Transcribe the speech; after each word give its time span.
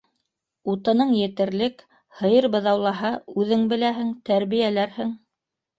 Утының 0.73 1.11
етерлек, 1.17 1.85
һыйыр 2.23 2.49
быҙаулаһа, 2.57 3.15
үҙең 3.45 3.71
беләһең, 3.77 4.13
тәрбиәләрһең. 4.33 5.19